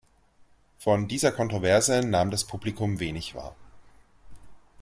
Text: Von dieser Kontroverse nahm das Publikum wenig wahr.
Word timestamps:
Von 0.79 1.07
dieser 1.07 1.31
Kontroverse 1.31 2.01
nahm 2.01 2.31
das 2.31 2.43
Publikum 2.45 2.99
wenig 2.99 3.35
wahr. 3.35 3.53